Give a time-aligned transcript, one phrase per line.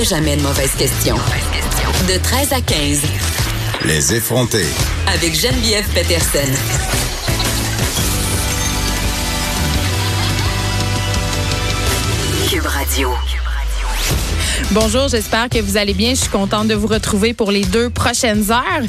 [0.00, 1.16] a jamais de mauvaise question.
[2.08, 3.00] De 13 à 15.
[3.84, 4.64] Les effronter.
[5.06, 6.38] Avec Geneviève Peterson.
[12.48, 13.10] Cube Radio.
[14.70, 16.10] Bonjour, j'espère que vous allez bien.
[16.10, 18.86] Je suis contente de vous retrouver pour les deux prochaines heures.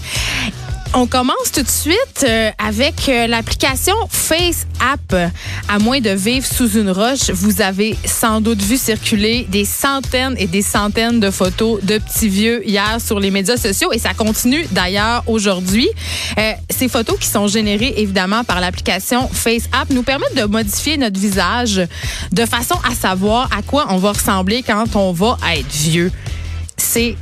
[0.94, 5.32] On commence tout de suite euh, avec euh, l'application Face App.
[5.70, 10.36] À moins de vivre sous une roche, vous avez sans doute vu circuler des centaines
[10.38, 14.14] et des centaines de photos de petits vieux hier sur les médias sociaux et ça
[14.14, 15.88] continue d'ailleurs aujourd'hui.
[16.38, 20.98] Euh, ces photos qui sont générées évidemment par l'application Face App nous permettent de modifier
[20.98, 21.82] notre visage
[22.34, 26.12] de façon à savoir à quoi on va ressembler quand on va être vieux.
[26.76, 27.16] C'est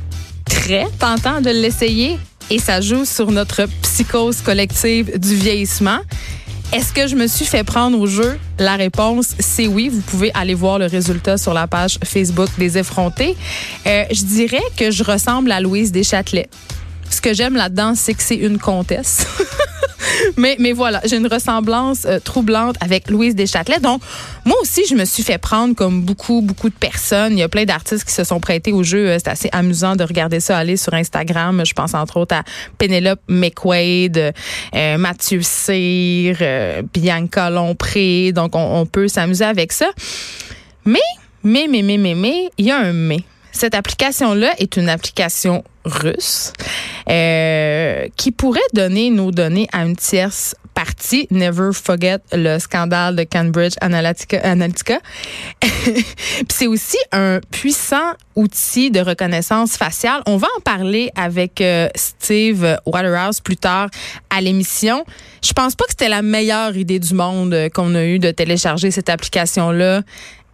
[0.44, 2.18] très tentant de l'essayer
[2.50, 6.00] et ça joue sur notre psychose collective du vieillissement.
[6.72, 8.38] Est-ce que je me suis fait prendre au jeu?
[8.58, 9.88] La réponse, c'est oui.
[9.88, 13.36] Vous pouvez aller voir le résultat sur la page Facebook des effrontés.
[13.86, 16.48] Euh, je dirais que je ressemble à Louise Deschâtelet.
[17.10, 19.26] Ce que j'aime là-dedans, c'est que c'est une comtesse.
[20.36, 23.80] mais, mais voilà, j'ai une ressemblance euh, troublante avec Louise Deschâtelet.
[23.80, 24.02] Donc,
[24.44, 27.32] moi aussi, je me suis fait prendre comme beaucoup, beaucoup de personnes.
[27.32, 29.08] Il y a plein d'artistes qui se sont prêtés au jeu.
[29.08, 31.62] Euh, c'est assez amusant de regarder ça aller sur Instagram.
[31.64, 32.42] Je pense entre autres à
[32.78, 34.32] Penelope McQuaid,
[34.74, 36.36] euh, Mathieu Cyr,
[36.92, 38.32] Bianca Lompré.
[38.32, 39.90] Donc, on, on peut s'amuser avec ça.
[40.84, 40.98] Mais,
[41.42, 43.24] mais, mais, mais, mais, mais, il y a un mais.
[43.60, 46.54] Cette application-là est une application russe
[47.10, 51.26] euh, qui pourrait donner nos données à une tierce partie.
[51.30, 54.40] Never forget le scandale de Cambridge Analytica.
[54.44, 55.00] Analytica.
[56.48, 60.22] c'est aussi un puissant outil de reconnaissance faciale.
[60.24, 63.90] On va en parler avec euh, Steve Waterhouse plus tard
[64.30, 65.04] à l'émission.
[65.44, 68.30] Je pense pas que c'était la meilleure idée du monde euh, qu'on a eu de
[68.30, 70.00] télécharger cette application-là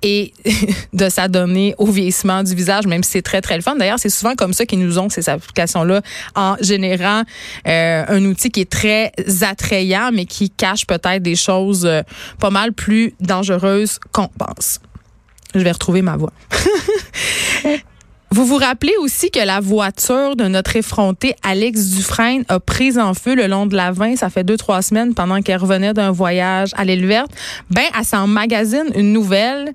[0.07, 0.33] et
[0.93, 3.75] de s'adonner au vieillissement du visage, même si c'est très, très le fun.
[3.75, 6.01] D'ailleurs, c'est souvent comme ça qu'ils nous ont, ces applications-là,
[6.37, 7.23] en générant
[7.67, 12.03] euh, un outil qui est très attrayant, mais qui cache peut-être des choses euh,
[12.39, 14.79] pas mal plus dangereuses qu'on pense.
[15.55, 16.33] Je vais retrouver ma voix.
[18.37, 23.15] Vous vous rappelez aussi que la voiture de notre effronté Alex Dufresne a pris en
[23.15, 24.17] feu le long de la 20.
[24.17, 27.31] Ça fait deux, trois semaines pendant qu'elle revenait d'un voyage à l'île verte.
[27.71, 29.73] Ben, elle s'en magazine une nouvelle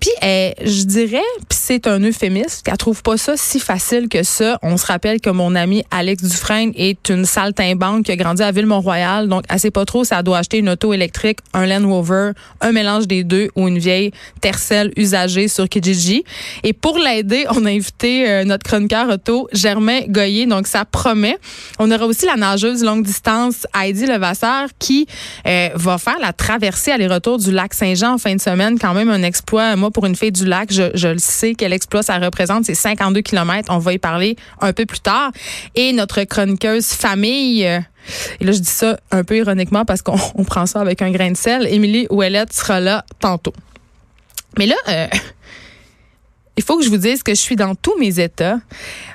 [0.00, 4.58] puis, euh, je dirais, c'est un euphémisme, qu'elle trouve pas ça si facile que ça.
[4.62, 8.52] On se rappelle que mon ami Alex Dufresne est une saltimbanque qui a grandi à
[8.52, 9.28] Ville-Mont-Royal.
[9.28, 12.32] Donc, elle sait pas trop si elle doit acheter une auto électrique, un Land Rover,
[12.60, 16.24] un mélange des deux ou une vieille Tercel usagée sur Kijiji.
[16.62, 20.46] Et pour l'aider, on a invité euh, notre chroniqueur auto, Germain Goyer.
[20.46, 21.36] Donc, ça promet.
[21.78, 25.06] On aura aussi la nageuse longue distance, Heidi Levasseur, qui
[25.46, 28.78] euh, va faire la traversée aller-retour du lac Saint-Jean en fin de semaine.
[28.78, 29.76] Quand même un exploit.
[29.76, 32.64] Moi, pour une fille du lac, je, le sais quel exploit ça représente.
[32.64, 33.68] C'est 52 km.
[33.72, 35.30] On va y parler un peu plus tard.
[35.74, 37.66] Et notre chroniqueuse famille.
[37.66, 37.80] Euh,
[38.40, 40.16] et là, je dis ça un peu ironiquement parce qu'on
[40.46, 41.66] prend ça avec un grain de sel.
[41.66, 43.52] Émilie Ouellette sera là tantôt.
[44.58, 45.06] Mais là, euh,
[46.58, 48.58] il faut que je vous dise que je suis dans tous mes états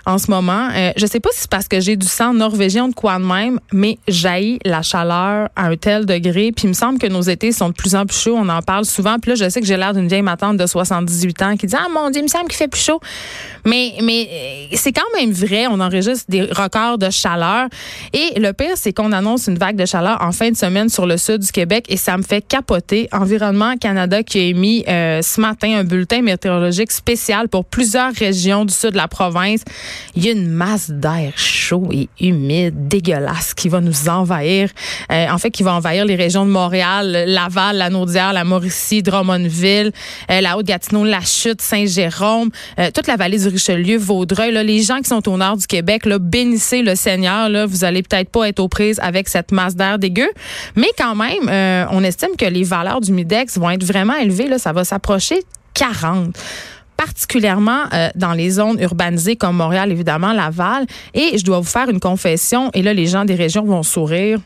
[0.05, 0.69] en ce moment.
[0.73, 3.25] Euh, je sais pas si c'est parce que j'ai du sang norvégien de quoi de
[3.25, 6.53] même, mais jaillit la chaleur à un tel degré.
[6.53, 8.37] Puis il me semble que nos étés sont de plus en plus chauds.
[8.37, 9.19] On en parle souvent.
[9.19, 11.75] Puis là, je sais que j'ai l'air d'une vieille matante de 78 ans qui dit
[11.77, 13.01] Ah mon Dieu, il me semble qu'il fait plus chaud.
[13.65, 15.67] Mais, mais euh, c'est quand même vrai.
[15.67, 17.67] On enregistre des records de chaleur.
[18.13, 21.05] Et le pire, c'est qu'on annonce une vague de chaleur en fin de semaine sur
[21.05, 23.09] le sud du Québec et ça me fait capoter.
[23.11, 28.65] Environnement Canada qui a émis euh, ce matin un bulletin météorologique spécial pour plusieurs régions
[28.65, 29.61] du sud de la province
[30.15, 34.69] il y a une masse d'air chaud et humide, dégueulasse, qui va nous envahir.
[35.11, 39.01] Euh, en fait, qui va envahir les régions de Montréal, Laval, la Naudière, la Mauricie,
[39.01, 39.91] Drummondville,
[40.29, 42.49] euh, la Haute-Gatineau, la Chute, Saint-Jérôme,
[42.79, 44.51] euh, toute la vallée du Richelieu, Vaudreuil.
[44.51, 47.49] Là, les gens qui sont au nord du Québec, là, bénissez le Seigneur.
[47.49, 50.29] Là, vous allez peut-être pas être aux prises avec cette masse d'air dégueu,
[50.75, 54.47] mais quand même, on estime que les valeurs du Midex vont être vraiment élevées.
[54.47, 55.43] Là, ça va s'approcher
[55.73, 56.37] 40
[56.97, 60.85] particulièrement euh, dans les zones urbanisées comme Montréal, évidemment, Laval.
[61.13, 64.39] Et je dois vous faire une confession, et là, les gens des régions vont sourire.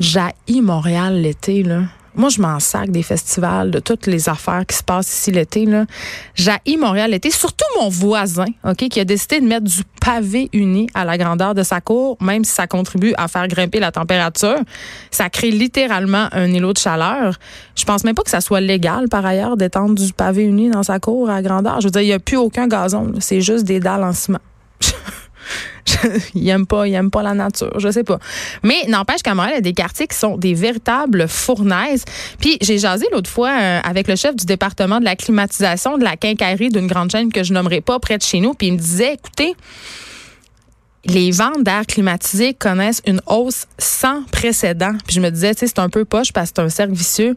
[0.00, 1.82] J'haïs Montréal l'été, là.
[2.16, 5.66] Moi, je m'en sac des festivals, de toutes les affaires qui se passent ici l'été.
[6.34, 10.88] J'haïs Montréal l'été, surtout mon voisin, OK, qui a décidé de mettre du pavé uni
[10.94, 14.58] à la grandeur de sa cour, même si ça contribue à faire grimper la température.
[15.10, 17.38] Ça crée littéralement un îlot de chaleur.
[17.74, 20.82] Je pense même pas que ça soit légal, par ailleurs, d'étendre du pavé uni dans
[20.82, 21.80] sa cour à grandeur.
[21.80, 23.12] Je veux dire, il n'y a plus aucun gazon.
[23.18, 24.38] C'est juste des dalles en ciment.
[26.34, 28.18] il aime pas, il aime pas la nature, je sais pas.
[28.62, 32.04] Mais n'empêche qu'à Montréal, il y a des quartiers qui sont des véritables fournaises.
[32.40, 36.04] Puis j'ai jasé l'autre fois euh, avec le chef du département de la climatisation de
[36.04, 38.74] la quincaillerie d'une grande chaîne que je nommerai pas près de chez nous, puis il
[38.74, 39.54] me disait, écoutez,
[41.06, 44.92] les ventes d'air climatisé connaissent une hausse sans précédent.
[45.06, 47.36] Puis je me disais, c'est un peu poche parce que c'est un cercle vicieux.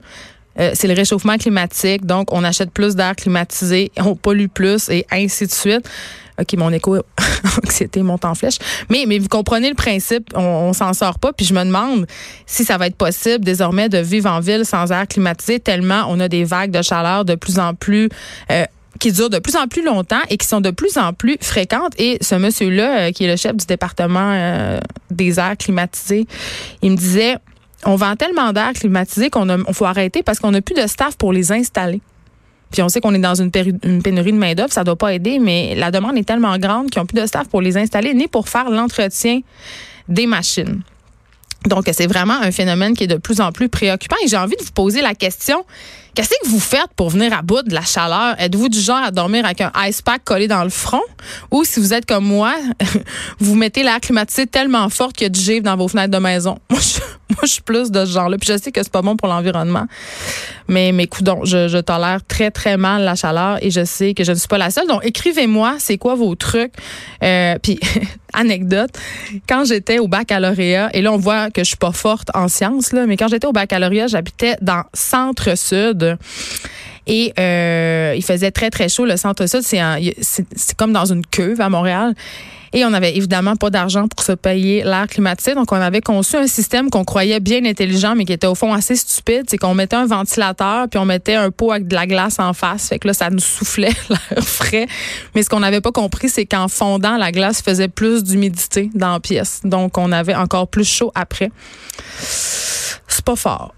[0.59, 5.05] Euh, c'est le réchauffement climatique, donc on achète plus d'air climatisé, on pollue plus et
[5.11, 5.87] ainsi de suite.
[6.39, 6.97] OK, mon écho
[7.63, 8.57] anxiété monte en flèche.
[8.89, 11.33] Mais, mais vous comprenez le principe, on, s'en sort pas.
[11.33, 12.05] Puis je me demande
[12.45, 16.19] si ça va être possible désormais de vivre en ville sans air climatisé, tellement on
[16.19, 18.09] a des vagues de chaleur de plus en plus
[18.51, 18.65] euh,
[18.99, 21.93] qui durent de plus en plus longtemps et qui sont de plus en plus fréquentes.
[21.97, 24.79] Et ce monsieur-là, euh, qui est le chef du département euh,
[25.11, 26.27] des airs climatisés,
[26.81, 27.37] il me disait,
[27.85, 31.15] on vend tellement d'air climatisé qu'on on faut arrêter parce qu'on n'a plus de staff
[31.15, 32.01] pour les installer.
[32.71, 35.75] Puis on sait qu'on est dans une, pénurie de main-d'œuvre, ça doit pas aider, mais
[35.75, 38.49] la demande est tellement grande qu'ils n'ont plus de staff pour les installer ni pour
[38.49, 39.41] faire l'entretien
[40.09, 40.81] des machines.
[41.65, 44.15] Donc, c'est vraiment un phénomène qui est de plus en plus préoccupant.
[44.23, 45.65] Et j'ai envie de vous poser la question
[46.17, 48.33] Qu'est-ce que vous faites pour venir à bout de la chaleur?
[48.39, 51.03] Êtes-vous du genre à dormir avec un ice pack collé dans le front?
[51.51, 52.55] Ou si vous êtes comme moi,
[53.39, 56.17] vous mettez l'air climatisé tellement fort qu'il y a du givre dans vos fenêtres de
[56.17, 56.57] maison?
[57.43, 58.37] je suis plus de ce genre-là.
[58.37, 59.87] Puis je sais que c'est pas bon pour l'environnement.
[60.67, 64.23] Mais, mes coudons, je, je tolère très, très mal la chaleur et je sais que
[64.23, 64.87] je ne suis pas la seule.
[64.87, 66.73] Donc, écrivez-moi, c'est quoi vos trucs?
[67.23, 67.79] Euh, puis,
[68.33, 68.91] anecdote,
[69.47, 72.93] quand j'étais au baccalauréat, et là, on voit que je suis pas forte en sciences,
[72.93, 76.17] là, mais quand j'étais au baccalauréat, j'habitais dans centre-sud.
[77.07, 79.05] Et euh, il faisait très, très chaud.
[79.05, 82.13] Le centre-sud, c'est comme dans une cuve à Montréal.
[82.73, 85.55] Et on n'avait évidemment pas d'argent pour se payer l'air climatisé.
[85.55, 88.73] Donc, on avait conçu un système qu'on croyait bien intelligent, mais qui était au fond
[88.73, 89.43] assez stupide.
[89.47, 92.53] C'est qu'on mettait un ventilateur, puis on mettait un pot avec de la glace en
[92.53, 92.89] face.
[92.89, 94.87] Fait que là, ça nous soufflait l'air frais.
[95.33, 99.13] Mais ce qu'on n'avait pas compris, c'est qu'en fondant, la glace faisait plus d'humidité dans
[99.13, 99.61] la pièce.
[99.63, 101.51] Donc, on avait encore plus chaud après.
[102.19, 103.73] C'est pas fort.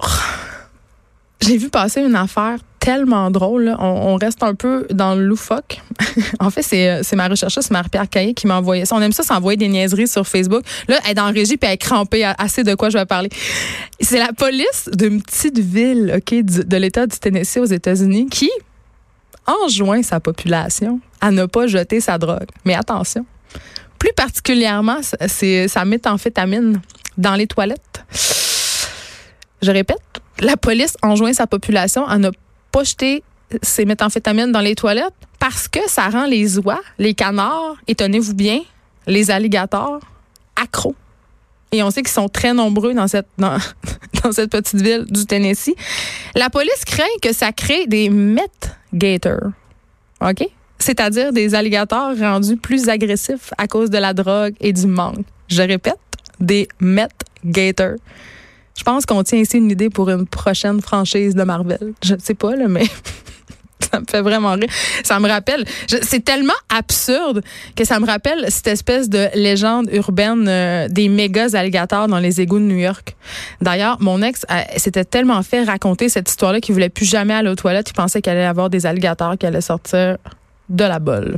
[1.41, 3.75] J'ai vu passer une affaire tellement drôle.
[3.79, 5.81] On, reste un peu dans le loufoque.
[6.39, 8.95] en fait, c'est, c'est ma rechercheuse, Marie-Pierre Caillé, qui m'a envoyé ça.
[8.95, 10.63] On aime ça s'envoyer des niaiseries sur Facebook.
[10.87, 12.23] Là, elle est en régie puis elle est crampée.
[12.23, 13.29] Assez de quoi je vais parler.
[14.01, 18.49] C'est la police d'une petite ville, OK, de l'État du Tennessee aux États-Unis qui
[19.45, 22.47] enjoint sa population à ne pas jeter sa drogue.
[22.65, 23.25] Mais attention.
[23.97, 26.81] Plus particulièrement, c'est sa méthamphétamine
[27.17, 28.03] dans les toilettes.
[29.61, 29.99] Je répète,
[30.41, 32.29] la police enjoint sa population à ne
[32.71, 33.23] pas jeter
[33.61, 38.33] ces méthamphétamines dans les toilettes parce que ça rend les oies, les canards, et tenez-vous
[38.33, 38.59] bien,
[39.07, 39.99] les alligators,
[40.61, 40.95] accros.
[41.71, 43.57] Et on sait qu'ils sont très nombreux dans cette, dans,
[44.23, 45.75] dans, cette petite ville du Tennessee.
[46.35, 49.51] La police craint que ça crée des meth gators.
[50.21, 50.47] OK?
[50.79, 55.25] C'est-à-dire des alligators rendus plus agressifs à cause de la drogue et du manque.
[55.47, 55.99] Je répète,
[56.39, 57.97] des meth gators.
[58.79, 61.93] Je pense qu'on tient ici une idée pour une prochaine franchise de Marvel.
[62.01, 62.85] Je ne sais pas, là, mais
[63.91, 64.69] ça me fait vraiment rire.
[65.03, 65.65] Ça me rappelle,
[66.01, 67.43] c'est tellement absurde
[67.75, 72.39] que ça me rappelle cette espèce de légende urbaine euh, des méga alligators dans les
[72.39, 73.17] égouts de New York.
[73.59, 77.49] D'ailleurs, mon ex euh, s'était tellement fait raconter cette histoire-là qu'il voulait plus jamais aller
[77.49, 77.89] aux toilettes.
[77.89, 80.17] Il pensait qu'il allait avoir des alligators qui allaient sortir
[80.69, 81.35] de la bolle.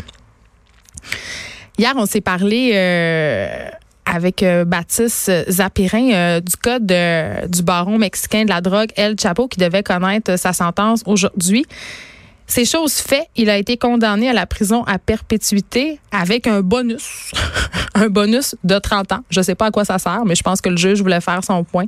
[1.80, 3.72] Hier, on s'est parlé euh,
[4.12, 6.94] avec euh, Baptiste Zapirin euh, du code
[7.50, 11.66] du baron mexicain de la drogue El Chapo qui devait connaître sa sentence aujourd'hui.
[12.52, 17.32] C'est chose fait, il a été condamné à la prison à perpétuité avec un bonus,
[17.96, 19.20] un bonus de 30 ans.
[19.30, 21.46] Je sais pas à quoi ça sert, mais je pense que le juge voulait faire
[21.46, 21.86] son point.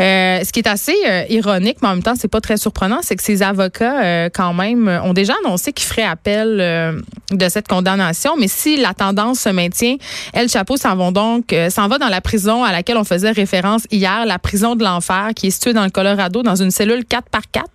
[0.00, 2.98] Euh, ce qui est assez euh, ironique, mais en même temps, c'est pas très surprenant,
[3.00, 7.66] c'est que ces avocats, euh, quand même, ont déjà annoncé qu'ils feraient appel de cette
[7.66, 8.36] condamnation.
[8.38, 9.96] Mais si la tendance se maintient,
[10.34, 13.84] El Chapeau s'en va donc, s'en va dans la prison à laquelle on faisait référence
[13.90, 17.30] hier, la prison de l'enfer, qui est située dans le Colorado, dans une cellule 4
[17.30, 17.66] par 4,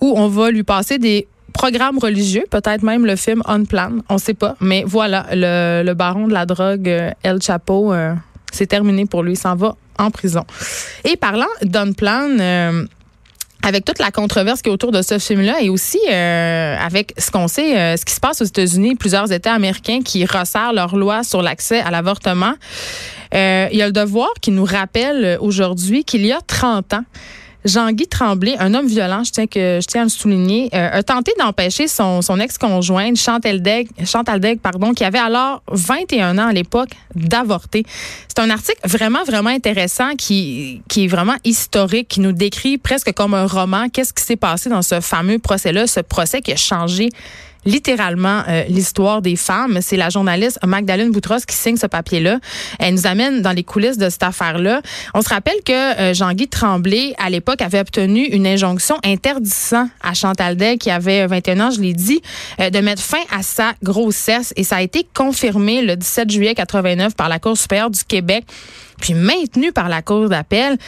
[0.00, 1.15] où on va lui passer des
[1.52, 4.56] programme religieux, peut-être même le film On Plan, on sait pas.
[4.60, 8.14] Mais voilà, le, baron de la drogue, euh, El Chapo, euh,
[8.52, 10.44] c'est terminé pour lui, il s'en va en prison.
[11.04, 12.84] Et parlant d'On Plan, euh,
[13.62, 17.48] avec toute la controverse qui est autour de ce film-là et aussi avec ce qu'on
[17.48, 21.42] sait, ce qui se passe aux États-Unis, plusieurs États américains qui resserrent leurs lois sur
[21.42, 22.54] l'accès à l'avortement,
[23.32, 27.04] il y a le devoir qui nous rappelle aujourd'hui qu'il y a 30 ans,
[27.66, 31.02] Jean-Guy Tremblay, un homme violent, je tiens, que, je tiens à le souligner, euh, a
[31.02, 36.90] tenté d'empêcher son, ex-conjointe, Chantal Degg, Chantal pardon, qui avait alors 21 ans à l'époque,
[37.14, 37.84] d'avorter.
[38.28, 43.12] C'est un article vraiment, vraiment intéressant qui, qui est vraiment historique, qui nous décrit presque
[43.12, 46.56] comme un roman qu'est-ce qui s'est passé dans ce fameux procès-là, ce procès qui a
[46.56, 47.10] changé
[47.66, 49.80] littéralement euh, l'histoire des femmes.
[49.82, 52.38] C'est la journaliste Magdalene Boutros qui signe ce papier-là.
[52.78, 54.80] Elle nous amène dans les coulisses de cette affaire-là.
[55.12, 60.14] On se rappelle que euh, Jean-Guy Tremblay, à l'époque, avait obtenu une injonction interdisant à
[60.14, 62.22] Chantal Day, qui avait 21 ans, je l'ai dit,
[62.60, 64.52] euh, de mettre fin à sa grossesse.
[64.56, 68.44] Et ça a été confirmé le 17 juillet 89 par la Cour supérieure du Québec,
[69.00, 70.78] puis maintenu par la Cour d'appel.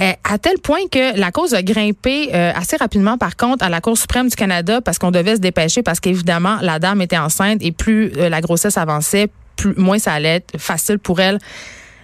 [0.00, 3.68] Euh, à tel point que la cause a grimpé euh, assez rapidement, par contre, à
[3.68, 7.18] la Cour suprême du Canada parce qu'on devait se dépêcher parce qu'évidemment, la dame était
[7.18, 11.38] enceinte et plus euh, la grossesse avançait, plus, moins ça allait être facile pour elle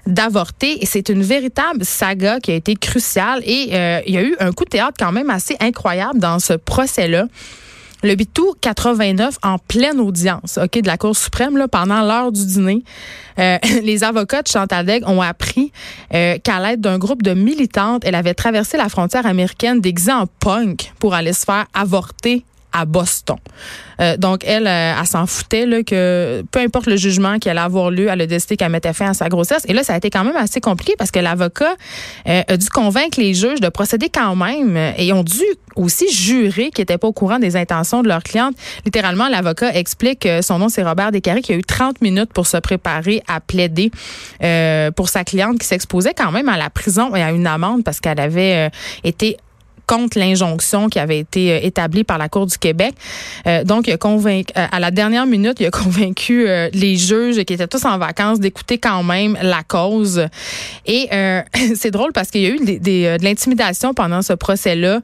[0.07, 0.83] d'avorter.
[0.83, 3.43] Et c'est une véritable saga qui a été cruciale.
[3.45, 3.71] Et
[4.07, 7.27] il y a eu un coup de théâtre quand même assez incroyable dans ce procès-là.
[8.03, 12.47] Le Bitou 89 en pleine audience, ok, de la Cour suprême là, pendant l'heure du
[12.47, 12.83] dîner.
[13.39, 15.71] Euh, les avocats de Chantal Degg ont appris
[16.15, 20.27] euh, qu'à l'aide d'un groupe de militantes, elle avait traversé la frontière américaine déguisée en
[20.27, 23.37] punk pour aller se faire avorter à Boston.
[24.01, 27.61] Euh, donc, elle, euh, elle, s'en foutait là, que peu importe le jugement qui allait
[27.61, 29.65] avoir lieu, elle a décidé qu'elle mettait fin à sa grossesse.
[29.69, 31.75] Et là, ça a été quand même assez compliqué parce que l'avocat
[32.29, 35.43] euh, a dû convaincre les juges de procéder quand même et ont dû
[35.77, 38.55] aussi jurer qu'ils n'étaient pas au courant des intentions de leur cliente.
[38.85, 42.47] Littéralement, l'avocat explique que son nom, c'est Robert Descarrés, qui a eu 30 minutes pour
[42.47, 43.91] se préparer à plaider
[44.97, 48.01] pour sa cliente qui s'exposait quand même à la prison et à une amende parce
[48.01, 48.71] qu'elle avait
[49.05, 49.37] été
[49.91, 52.95] contre l'injonction qui avait été euh, établie par la Cour du Québec.
[53.49, 57.43] Euh, donc, il a convaincu, euh, à la dernière minute, il a convaincu les juges
[57.43, 60.27] qui étaient tous en vacances d'écouter quand même la cause.
[60.87, 61.09] Et
[61.75, 62.79] c'est drôle parce qu'il y a eu des,
[63.19, 65.01] de l'intimidation pendant ce procès-là.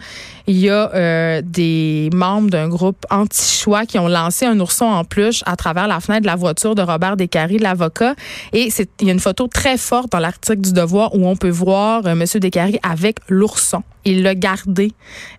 [0.46, 5.42] Il y a des membres d'un groupe anti-choix qui ont lancé un ourson en peluche
[5.46, 8.14] à travers la fenêtre de la voiture de Robert Descaries, l'avocat.
[8.52, 8.68] Et
[9.00, 12.06] il y a une photo très forte dans l'article du Devoir où on peut voir
[12.06, 12.24] M.
[12.40, 14.92] Descaries avec l'ourson il l'a gardé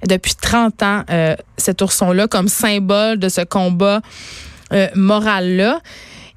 [0.08, 4.02] depuis 30 ans, euh, cet ourson-là, comme symbole de ce combat
[4.74, 5.80] euh, moral-là.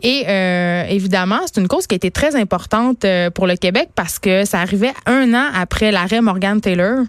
[0.03, 3.05] Et euh, évidemment, c'est une cause qui a été très importante
[3.35, 7.01] pour le Québec parce que ça arrivait un an après l'arrêt Morgan Taylor,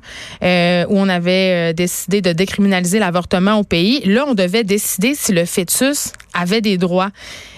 [0.41, 4.01] où on avait décidé de décriminaliser l'avortement au pays.
[4.05, 7.11] Là, on devait décider si le fœtus avait des droits.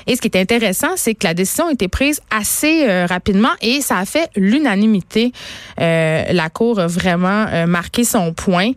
[0.07, 3.51] Et ce qui est intéressant, c'est que la décision a été prise assez euh, rapidement
[3.61, 5.31] et ça a fait l'unanimité.
[5.79, 8.71] Euh, la Cour a vraiment euh, marqué son point.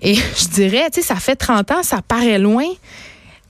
[0.00, 2.66] Et je dirais, tu sais, ça fait 30 ans, ça paraît loin.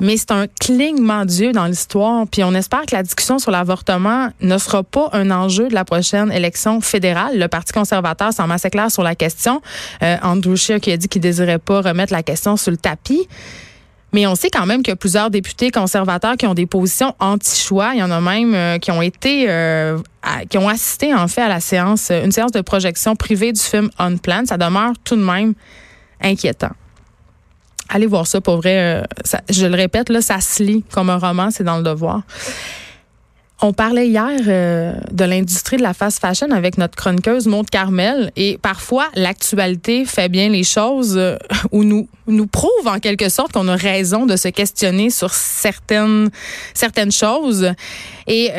[0.02, 2.26] Mais c'est un clignement d'yeux dans l'histoire.
[2.26, 5.84] Puis on espère que la discussion sur l'avortement ne sera pas un enjeu de la
[5.84, 7.38] prochaine élection fédérale.
[7.38, 9.62] Le Parti conservateur semble assez clair sur la question.
[10.00, 13.28] Andrew Scheer qui a dit qu'il désirait pas remettre la question sur le tapis.
[14.12, 17.14] Mais on sait quand même qu'il y a plusieurs députés conservateurs qui ont des positions
[17.18, 17.92] anti-choix.
[17.94, 19.98] Il y en a même euh, qui ont été, euh,
[20.50, 23.90] qui ont assisté en fait à la séance, une séance de projection privée du film
[23.98, 24.42] On Plan.
[24.44, 25.54] Ça demeure tout de même
[26.20, 26.72] inquiétant.
[27.94, 28.78] Allez voir ça pour vrai.
[28.78, 29.02] Euh,
[29.50, 32.22] je le répète, là, ça se lit comme un roman, c'est dans le devoir.
[33.64, 38.32] On parlait hier euh, de l'industrie de la fast fashion avec notre chroniqueuse Maude Carmel
[38.34, 41.36] et parfois l'actualité fait bien les choses euh,
[41.70, 46.30] ou nous nous prouve en quelque sorte qu'on a raison de se questionner sur certaines
[46.74, 47.72] certaines choses
[48.26, 48.50] et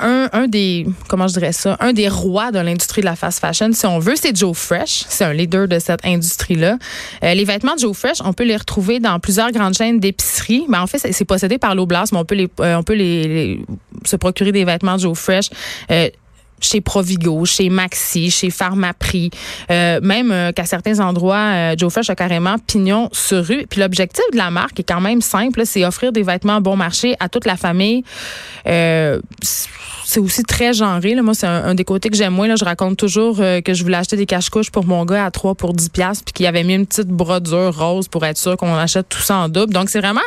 [0.00, 5.04] un, des rois de l'industrie de la fast fashion, si on veut, c'est Joe Fresh.
[5.08, 6.78] C'est un leader de cette industrie-là.
[7.22, 10.66] Euh, les vêtements de Joe Fresh, on peut les retrouver dans plusieurs grandes chaînes d'épicerie.
[10.68, 13.60] Mais en fait, c'est possédé par l'Oblast, mais on peut les, euh, les,
[14.04, 15.50] se procurer des vêtements de Joe Fresh.
[15.90, 16.08] Euh,
[16.60, 19.30] chez Provigo, chez Maxi, chez Pharmaprix,
[19.70, 23.66] euh, même euh, qu'à certains endroits, euh, Joe Fresh a carrément pignon sur rue.
[23.68, 27.14] Puis l'objectif de la marque est quand même simple, c'est offrir des vêtements bon marché
[27.20, 28.04] à toute la famille.
[28.66, 31.14] Euh, c'est aussi très genré.
[31.14, 31.22] Là.
[31.22, 32.48] Moi, c'est un, des côtés que j'aime moins.
[32.48, 32.56] Là.
[32.56, 35.74] Je raconte toujours que je voulais acheter des cache-couches pour mon gars à 3 pour
[35.74, 39.10] 10 pièces puis qu'il avait mis une petite brodure rose pour être sûr qu'on achète
[39.10, 39.74] tout ça en double.
[39.74, 40.20] Donc, c'est vraiment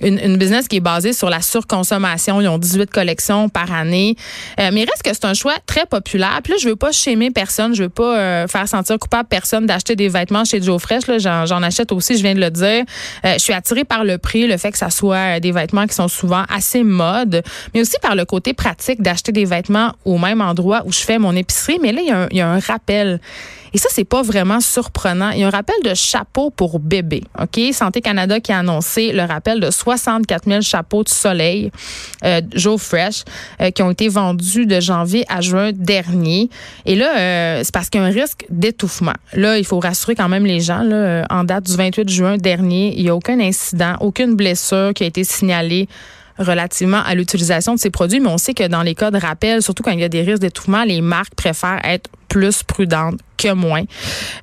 [0.00, 2.40] une, une, business qui est basée sur la surconsommation.
[2.40, 4.16] Ils ont 18 collections par année.
[4.60, 6.40] Euh, mais il reste que c'est un choix très populaire.
[6.42, 7.74] Puis là, je veux pas chémer personne.
[7.74, 11.04] Je veux pas euh, faire sentir coupable personne d'acheter des vêtements chez Joe Fresh.
[11.18, 12.84] J'en achète aussi, je viens de le dire.
[13.24, 15.94] Euh, je suis attirée par le prix, le fait que ça soit des vêtements qui
[15.94, 17.42] sont souvent assez mode,
[17.74, 21.18] mais aussi par le côté pratique d'acheter des vêtements au même endroit où je fais
[21.18, 21.78] mon épicerie.
[21.80, 23.20] Mais là, il y il y a un rappel.
[23.74, 25.30] Et ça, c'est pas vraiment surprenant.
[25.30, 27.24] Il y a un rappel de chapeau pour bébé.
[27.42, 27.60] OK?
[27.72, 31.72] Santé Canada qui a annoncé le rappel de 64 000 chapeaux de soleil
[32.24, 33.24] euh, Joe Fresh
[33.60, 36.48] euh, qui ont été vendus de janvier à juin dernier.
[36.86, 39.14] Et là, euh, c'est parce qu'il y a un risque d'étouffement.
[39.32, 40.82] Là, il faut rassurer quand même les gens.
[40.82, 45.02] Là, en date du 28 juin dernier, il n'y a aucun incident, aucune blessure qui
[45.02, 45.88] a été signalée
[46.38, 49.62] relativement à l'utilisation de ces produits, mais on sait que dans les cas de rappel,
[49.62, 53.20] surtout quand il y a des risques d'étouffement, les marques préfèrent être plus prudentes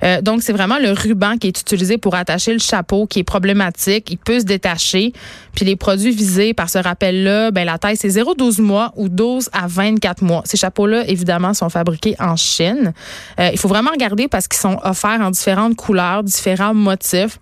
[0.04, 3.24] Euh, donc, c'est vraiment le ruban qui est utilisé pour attacher le chapeau qui est
[3.24, 4.10] problématique.
[4.10, 5.12] Il peut se détacher.
[5.54, 9.50] Puis les produits visés par ce rappel-là, ben, la taille, c'est 0,12 mois ou 12
[9.52, 10.42] à 24 mois.
[10.44, 12.92] Ces chapeaux-là, évidemment, sont fabriqués en Chine.
[13.38, 17.38] Euh, il faut vraiment regarder parce qu'ils sont offerts en différentes couleurs, différents motifs.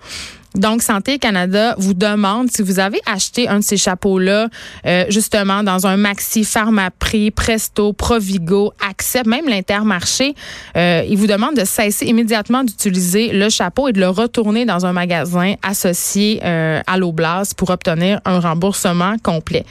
[0.55, 4.49] Donc, Santé Canada vous demande si vous avez acheté un de ces chapeaux-là,
[4.85, 10.35] euh, justement, dans un Maxi, Pharmaprix, Presto, Provigo, Accept, même l'Intermarché,
[10.77, 14.87] euh, il vous demande de cesser immédiatement d'utiliser le chapeau et de le retourner dans
[14.87, 19.65] un magasin associé euh, à l'Oblast pour obtenir un remboursement complet.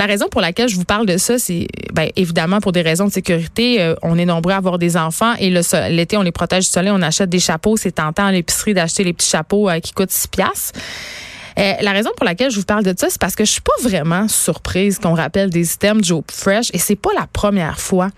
[0.00, 3.04] La raison pour laquelle je vous parle de ça, c'est ben, évidemment pour des raisons
[3.06, 3.82] de sécurité.
[3.82, 5.50] Euh, on est nombreux à avoir des enfants et
[5.90, 7.76] l'été, on les protège du soleil, on achète des chapeaux.
[7.76, 10.80] C'est tentant à l'épicerie d'acheter les petits chapeaux euh, qui coûtent 6 piastres.
[11.58, 13.60] Euh, la raison pour laquelle je vous parle de ça, c'est parce que je suis
[13.60, 18.08] pas vraiment surprise qu'on rappelle des systèmes Joe Fresh et c'est pas la première fois.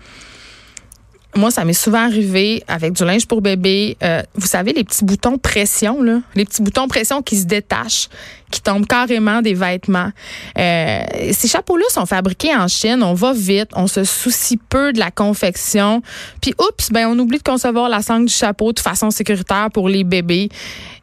[1.35, 3.97] Moi, ça m'est souvent arrivé avec du linge pour bébé.
[4.35, 8.07] vous savez, les petits boutons pression, là, les petits boutons pression qui se détachent,
[8.53, 10.11] qui tombent carrément des vêtements.
[10.59, 13.01] Euh, ces chapeaux-là sont fabriqués en Chine.
[13.01, 16.03] On va vite, on se soucie peu de la confection.
[16.39, 19.89] Puis, oups, ben on oublie de concevoir la sangle du chapeau de façon sécuritaire pour
[19.89, 20.49] les bébés.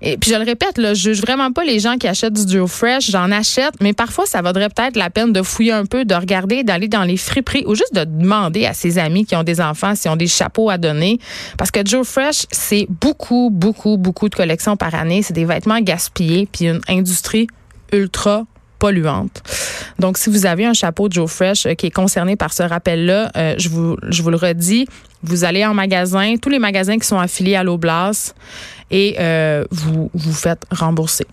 [0.01, 2.47] Et puis, je le répète, là, je juge vraiment pas les gens qui achètent du
[2.47, 3.11] duo fresh.
[3.11, 6.63] J'en achète, mais parfois, ça vaudrait peut-être la peine de fouiller un peu, de regarder,
[6.63, 9.97] d'aller dans les friperies ou juste de demander à ses amis qui ont des enfants
[9.97, 11.19] s'ils ont des chapeaux à donner.
[11.59, 15.23] Parce que Joe Fresh, c'est beaucoup, beaucoup, beaucoup de collections par année.
[15.23, 17.40] C'est des vêtements gaspillés, puis une industrie
[17.93, 18.47] ultra
[18.81, 19.43] polluante.
[20.01, 22.65] Donc, si vous avez un chapeau de Joe Fresh euh, qui est concerné par ce
[22.65, 24.89] rappel-là, euh, je, vous, je vous le redis,
[25.23, 28.35] vous allez en magasin, tous les magasins qui sont affiliés à l'Oblast,
[28.91, 31.27] et euh, vous vous faites rembourser.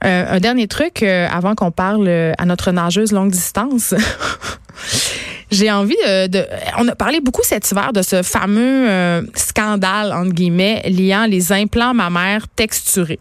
[0.00, 3.94] un dernier truc, avant qu'on parle à notre nageuse longue distance.
[5.50, 6.46] J'ai envie de,
[6.78, 8.88] On a parlé beaucoup cet hiver de ce fameux
[9.34, 13.18] scandale, entre guillemets, liant les implants mammaires texturés.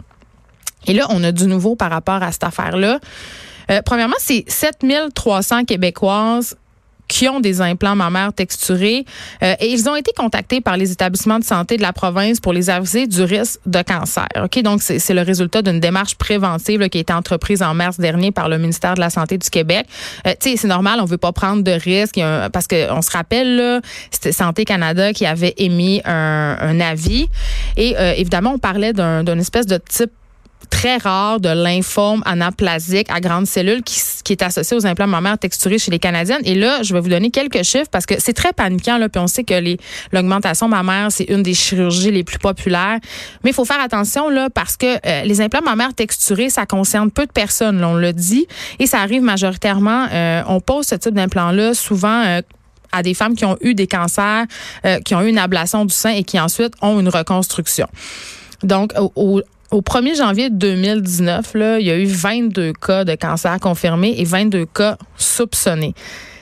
[0.88, 3.00] Et là, on a du nouveau par rapport à cette affaire-là.
[3.70, 6.56] Euh, premièrement, c'est 7300 Québécoises
[7.08, 9.04] qui ont des implants mammaires texturés
[9.44, 12.54] euh, et ils ont été contactés par les établissements de santé de la province pour
[12.54, 14.30] les aviser du risque de cancer.
[14.42, 18.32] Ok, donc c'est le résultat d'une démarche préventive qui a été entreprise en mars dernier
[18.32, 19.88] par le ministère de la santé du Québec.
[20.26, 22.20] Euh, c'est normal, on veut pas prendre de risques
[22.54, 27.28] parce que on se rappelle là, c'était Santé Canada qui avait émis un, un avis
[27.76, 30.12] et évidemment on parlait d'un espèce de type
[30.70, 35.78] très rare de lymphome anaplasique à grandes cellules qui, est associé aux implants mammaires texturés
[35.78, 36.42] chez les Canadiennes.
[36.46, 38.98] Et là, je vais vous donner quelques chiffres parce que c'est très paniquant.
[38.98, 39.54] Là, puis on sait que
[40.12, 43.00] l'augmentation mammaire, c'est une des chirurgies les plus populaires.
[43.44, 47.12] Mais il faut faire attention là parce que euh, les implants mammaires texturés, ça concerne
[47.12, 48.48] peu de personnes, on le dit.
[48.80, 52.24] Et ça arrive majoritairement, euh, on pose ce type d'implant-là souvent...
[52.26, 52.42] Euh,
[52.94, 54.44] à des femmes qui ont eu des cancers,
[55.06, 57.88] qui ont eu une ablation du sein et qui ensuite ont une reconstruction.
[58.64, 63.58] Donc, au, au 1er janvier 2019, là, il y a eu 22 cas de cancer
[63.60, 65.96] confirmés et 22 cas soupçonnés.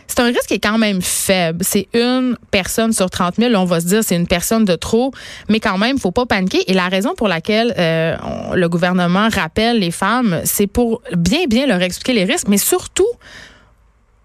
[0.07, 1.59] C'est un risque qui est quand même faible.
[1.63, 3.53] C'est une personne sur 30 000.
[3.53, 5.11] on va se dire c'est une personne de trop,
[5.49, 6.63] mais quand même, il faut pas paniquer.
[6.69, 8.15] Et la raison pour laquelle euh,
[8.55, 13.07] le gouvernement rappelle les femmes, c'est pour bien, bien leur expliquer les risques, mais surtout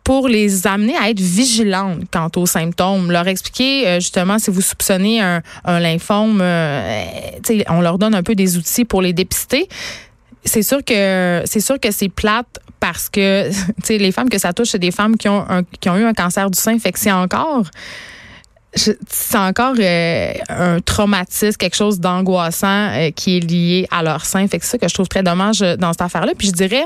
[0.04, 4.60] pour les amener à être vigilantes quant aux symptômes, leur expliquer euh, justement si vous
[4.60, 7.04] soupçonnez un, un lymphome, euh,
[7.70, 9.66] on leur donne un peu des outils pour les dépister.
[10.44, 13.50] C'est sûr que c'est sûr que c'est plate parce que
[13.88, 15.46] les femmes que ça touche, c'est des femmes qui ont
[15.80, 17.64] qui ont eu un cancer du sein, fait que c'est encore
[18.76, 24.46] c'est encore euh, un traumatisme, quelque chose d'angoissant qui est lié à leur sein.
[24.48, 26.32] Fait que c'est ça que je trouve très dommage dans cette affaire-là.
[26.36, 26.84] Puis je dirais,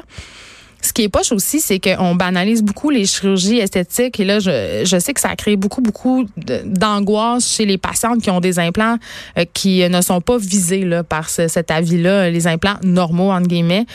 [0.81, 4.21] ce qui est poche aussi, c'est qu'on banalise beaucoup les chirurgies esthétiques.
[4.21, 8.23] Et là, je, je sais que ça a créé beaucoup, beaucoup d'angoisse chez les patientes
[8.23, 8.97] qui ont des implants
[9.37, 13.87] euh, qui ne sont pas visés là, par cet avis-là, les implants normaux, entre guillemets.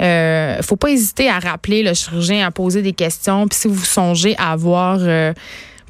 [0.00, 3.46] Euh, faut pas hésiter à rappeler le chirurgien, à poser des questions.
[3.46, 4.98] Puis si vous songez à avoir...
[5.00, 5.32] Euh,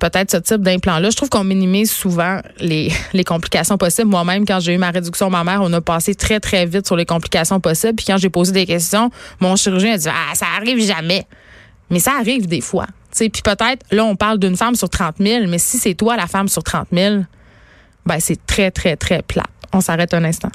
[0.00, 1.10] peut-être ce type d'implant-là.
[1.10, 2.92] Je trouve qu'on minimise souvent les,
[3.24, 4.08] complications possibles.
[4.08, 7.06] Moi-même, quand j'ai eu ma réduction mammaire, on a passé très, très vite sur les
[7.06, 7.94] complications possibles.
[7.94, 11.26] Puis quand j'ai posé des questions, mon chirurgien a dit Ah, ça arrive jamais.
[11.90, 12.86] Mais ça arrive des fois.
[13.16, 16.26] Puis peut-être, là, on parle d'une femme sur 30 000, mais si c'est toi la
[16.26, 17.22] femme sur 30 000,
[18.06, 19.46] ben c'est très, très, très plat.
[19.72, 20.50] On s'arrête un instant.